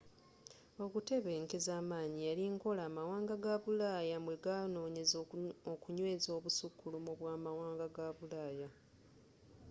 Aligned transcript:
okutebenkeza 0.85 1.71
amanyi 1.81 2.19
yali 2.27 2.45
nkola 2.55 2.81
amawanga 2.89 3.33
ga 3.43 3.55
bulaaya 3.63 4.17
mwe 4.25 4.35
ganoonyeza 4.45 5.15
okunyweeza 5.73 6.29
obusukkulumu 6.37 7.11
bwa 7.19 7.31
amwanga 7.37 7.85
ga 7.95 8.07
bulaaya 8.17 8.69